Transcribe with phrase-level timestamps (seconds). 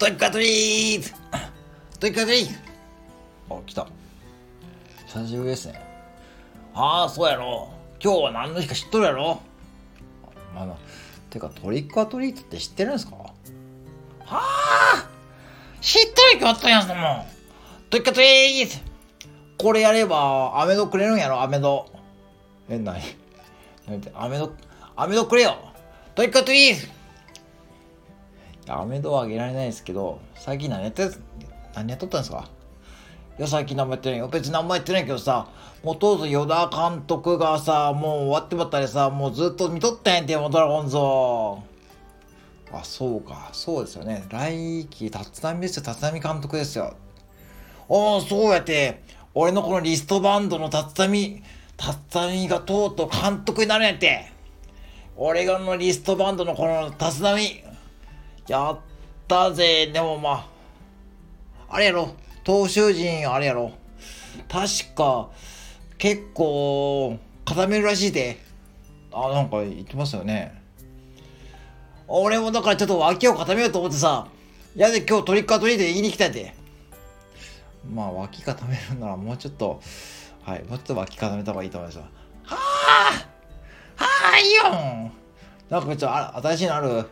[0.00, 1.08] トリックアトリート
[2.00, 2.46] トリックアトリー
[3.50, 3.86] トあ、来た。
[5.06, 5.78] 久しぶりですね。
[6.72, 7.68] ああ、そうやろ。
[8.02, 9.42] 今日は何の日か知っとるやろ
[10.56, 10.78] あの、
[11.28, 13.14] てかトリックアトリートって知ってるんですか？
[13.14, 13.32] は
[14.24, 15.06] あ
[15.82, 17.26] 知っとるに決まったんやん、そんなもん。
[17.90, 18.78] トリックアトリート
[19.58, 21.92] これやれば、アメドくれるんやろ、アメド。
[22.70, 23.02] え、なに
[24.14, 24.50] アメド、
[24.96, 25.58] アメドくれよ
[26.14, 26.99] トリックアトリート
[28.68, 31.08] アメドはあげられないですけど、最近何やって、
[31.74, 32.48] 何やっとったんですか？
[33.38, 34.28] いや、最近何もやってないよ。
[34.28, 35.48] 別に何もやってないけどさ、
[35.82, 41.62] もう当時与田監督がさ、もう終わってばったりさ、もうずっと見とったんやんて、もうドラゴンズを。
[42.72, 43.48] あ、そうか。
[43.52, 44.24] そうですよね。
[44.28, 45.82] 来季、立浪ですよ。
[45.86, 46.94] 立浪監督ですよ。
[47.88, 49.02] ああ、そうやって。
[49.34, 51.42] 俺のこのリストバンドの立浪、立
[52.12, 54.30] 浪がとうとう監督になるんやって。
[55.16, 57.38] 俺がのリストバンドのこの立浪、
[58.48, 58.78] やっ
[59.28, 59.86] たぜ。
[59.92, 60.46] でもまあ、
[61.68, 62.14] あれやろ。
[62.44, 63.72] 投手陣あれやろ。
[64.48, 65.30] 確か、
[65.98, 68.38] 結構、固めるらしいで。
[69.12, 70.60] あ、なんか言ってますよね。
[72.08, 74.26] 俺もだからちょっと脇を固めようと思ってさ、
[74.74, 76.54] やで今日トリックアトリートで言いに来たんで。
[77.92, 79.80] まあ脇固めるならもうちょっと、
[80.42, 82.02] はい、もうちょっと脇固めた方がいいと思いますよ。
[82.44, 85.10] はあはあ、いいよ
[85.68, 87.06] なんかちょっと新しいのある？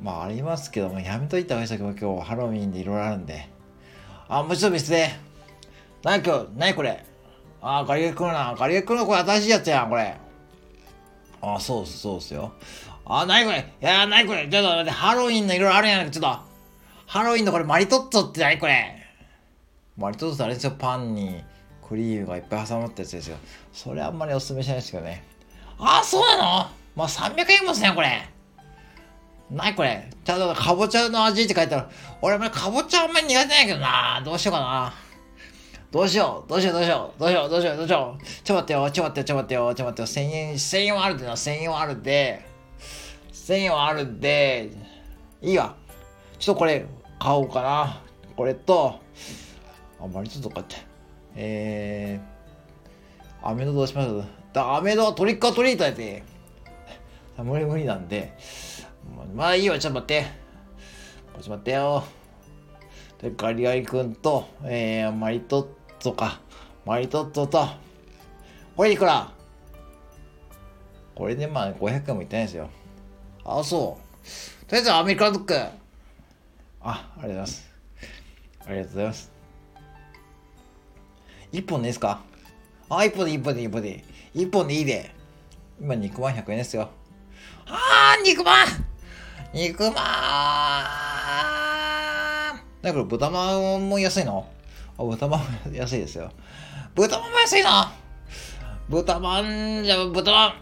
[0.00, 3.48] まあありますけども、やめといた方がいいですよ、今日ハロウィンでいろいろあるんで。
[4.28, 5.10] あ、もうちょっと見せて。
[6.02, 6.22] なに、
[6.74, 7.04] これ？
[7.62, 8.54] あ、ガリガリ君な。
[8.58, 10.14] ガリガリ君のこれ新しいやつやん、これ。
[11.40, 12.52] あ、そうっすそうっすよ。
[13.06, 13.58] あ、なにこれ？
[13.58, 14.48] いや、なにこれ？
[14.48, 16.10] ちょっと待って、ハロウィンのいろいろあるやん。
[16.10, 16.38] ちょっと。
[17.06, 18.96] ハロウィンのこれマリトッツォってなにこれ？
[19.96, 21.42] マリトッツォってあれですよ、パンに
[21.86, 23.36] クリームがいっぱい挟まったやつですよ。
[23.72, 25.22] それあんまりおすすめしないですけどね。
[25.78, 26.42] あ、そうなの？
[26.96, 28.28] まあ、300円もすね、これ。
[29.50, 30.10] なにこれ？
[30.24, 31.86] ちゃんとかぼちゃの味って書いてある。
[32.22, 34.22] 俺、まかぼちゃあんまり苦手なんやけどな。
[34.24, 34.94] どうしようかな。
[35.92, 38.24] どうしよう、どうしよう、どうしよう、どうしよう、どうしよう、どうしよう。
[38.42, 40.06] ちょ待ってよ、ちょ待ってよ、ちょ待ってよ、ちょ待ってよ。
[40.08, 42.44] 千円、1000円はあるでな、1000円はあるで。
[43.32, 44.70] 1000円はあるで。
[45.40, 45.76] いいわ。
[46.38, 46.84] ちょっとこれ、
[47.20, 48.00] 買おうかな。
[48.36, 48.98] これと、
[50.00, 50.76] あ、マリトッツォ買って。
[51.36, 54.10] えー、アメドどうします？
[54.52, 56.24] だアメドはトリックアトリートやで。
[57.38, 58.36] 無理無理なんで。
[59.34, 60.22] まあいいわ、ちょっと待って。
[60.22, 62.04] ちょっと待ってよ。
[63.20, 65.66] で、ガリガリ君と、えー、マリトッ
[66.00, 66.40] ツォか。
[66.86, 67.66] マリトッツォと、
[68.76, 69.32] これいくら？
[71.14, 72.68] これでまあ500円もいってないですよ。
[73.44, 74.66] あ、そう。
[74.68, 75.54] とりあえずアメリカンドッグ。
[75.56, 75.72] あ、
[76.82, 77.70] ありがとうございます。
[78.66, 79.32] ありがとうございます。
[81.50, 82.20] 一本でいいですか？
[82.88, 84.02] あ、一本でいい、一本でいい、一本でいい。
[84.42, 85.10] 一本でいいで。
[85.80, 86.90] 今肉まん100円ですよ。
[87.66, 88.66] あー、肉まん
[89.54, 89.94] 肉まん
[92.82, 94.48] だから豚まんも安いの？
[94.98, 96.32] あ、豚まんも安いですよ。
[96.96, 97.92] 豚まんも安いな
[98.88, 100.54] 豚まんじゃ、豚まん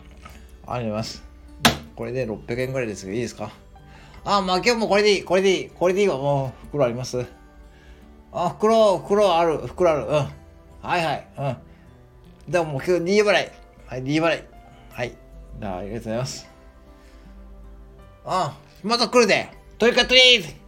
[0.66, 1.22] あります。
[1.96, 3.50] これで600円ぐらいですけど、いいですか？
[4.26, 6.18] あ、まあ今日もこれでいい、これでいい、これでいいわ。
[6.18, 7.24] もう袋あります
[8.30, 10.02] あ、袋、袋ある、袋ある。
[10.02, 10.12] うん。
[10.12, 11.26] はいはい。
[11.38, 11.42] う
[12.50, 12.52] ん。
[12.52, 13.50] でももう今日 D 払い。
[13.86, 14.44] はい、D 払い。
[14.90, 15.16] はい。
[15.58, 16.46] じゃあ、ありがとうございます。
[18.24, 19.48] あ、また来るで。
[19.78, 20.61] トイカトリーズ